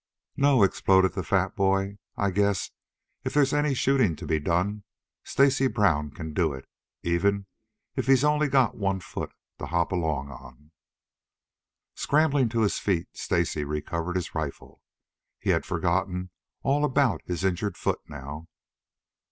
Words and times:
"No!" 0.35 0.63
exploded 0.63 1.13
the 1.13 1.21
fat 1.23 1.55
boy. 1.55 1.99
"I 2.17 2.31
guess 2.31 2.71
if 3.23 3.35
there's 3.35 3.53
any 3.53 3.75
shooting 3.75 4.15
to 4.15 4.25
be 4.25 4.39
done, 4.39 4.83
Stacy 5.23 5.67
Brown 5.67 6.09
can 6.09 6.33
do 6.33 6.53
it, 6.53 6.67
even 7.03 7.45
if 7.95 8.07
he's 8.07 8.23
only 8.23 8.47
got 8.47 8.73
one 8.75 8.99
foot 8.99 9.31
to 9.59 9.67
hop 9.67 9.91
along 9.91 10.31
on." 10.31 10.71
Scrambling 11.93 12.49
to 12.49 12.61
his 12.61 12.79
feet, 12.79 13.09
Stacy 13.15 13.63
recovered 13.63 14.15
his 14.15 14.33
rifle. 14.33 14.81
He 15.39 15.51
had 15.51 15.67
forgotten 15.67 16.31
all 16.63 16.83
about 16.83 17.21
his 17.25 17.43
injured 17.43 17.77
foot 17.77 17.99
now. 18.09 18.47